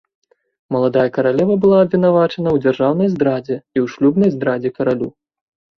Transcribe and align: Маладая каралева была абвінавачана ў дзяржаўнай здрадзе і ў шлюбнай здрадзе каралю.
Маладая 0.75 1.03
каралева 1.17 1.57
была 1.65 1.77
абвінавачана 1.87 2.49
ў 2.55 2.65
дзяржаўнай 2.65 3.07
здрадзе 3.15 3.55
і 3.59 3.79
ў 3.85 3.95
шлюбнай 3.95 4.29
здрадзе 4.39 4.69
каралю. 4.81 5.09